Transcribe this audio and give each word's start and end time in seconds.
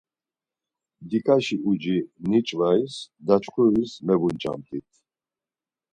Dişkaşi 1.09 1.55
uci 1.69 1.97
niç̌vayis 2.29 2.95
daçxuris 3.25 3.91
mebunç̌amt̆it. 4.05 4.87